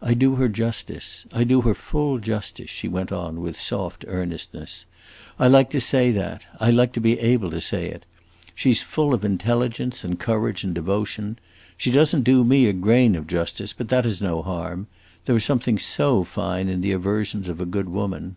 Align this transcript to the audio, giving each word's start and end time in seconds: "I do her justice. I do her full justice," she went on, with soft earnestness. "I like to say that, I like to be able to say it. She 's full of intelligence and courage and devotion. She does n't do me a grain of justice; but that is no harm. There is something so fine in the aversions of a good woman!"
"I 0.00 0.14
do 0.14 0.36
her 0.36 0.48
justice. 0.48 1.26
I 1.32 1.42
do 1.42 1.62
her 1.62 1.74
full 1.74 2.20
justice," 2.20 2.70
she 2.70 2.86
went 2.86 3.10
on, 3.10 3.40
with 3.40 3.60
soft 3.60 4.04
earnestness. 4.06 4.86
"I 5.40 5.48
like 5.48 5.70
to 5.70 5.80
say 5.80 6.12
that, 6.12 6.46
I 6.60 6.70
like 6.70 6.92
to 6.92 7.00
be 7.00 7.18
able 7.18 7.50
to 7.50 7.60
say 7.60 7.86
it. 7.90 8.06
She 8.54 8.72
's 8.72 8.80
full 8.80 9.12
of 9.12 9.24
intelligence 9.24 10.04
and 10.04 10.20
courage 10.20 10.62
and 10.62 10.72
devotion. 10.72 11.36
She 11.76 11.90
does 11.90 12.14
n't 12.14 12.22
do 12.22 12.44
me 12.44 12.66
a 12.66 12.72
grain 12.72 13.16
of 13.16 13.26
justice; 13.26 13.72
but 13.72 13.88
that 13.88 14.06
is 14.06 14.22
no 14.22 14.40
harm. 14.40 14.86
There 15.24 15.34
is 15.34 15.42
something 15.46 15.80
so 15.80 16.22
fine 16.22 16.68
in 16.68 16.80
the 16.80 16.92
aversions 16.92 17.48
of 17.48 17.60
a 17.60 17.66
good 17.66 17.88
woman!" 17.88 18.36